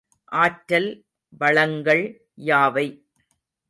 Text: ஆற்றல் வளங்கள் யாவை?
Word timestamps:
ஆற்றல் 0.31 0.89
வளங்கள் 1.33 2.03
யாவை? 2.43 2.87